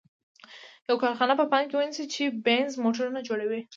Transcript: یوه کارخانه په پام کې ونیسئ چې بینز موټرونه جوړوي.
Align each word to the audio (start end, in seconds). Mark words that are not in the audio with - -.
یوه 0.87 0.99
کارخانه 1.03 1.33
په 1.39 1.45
پام 1.51 1.63
کې 1.69 1.75
ونیسئ 1.77 2.05
چې 2.13 2.23
بینز 2.45 2.73
موټرونه 2.83 3.19
جوړوي. 3.27 3.61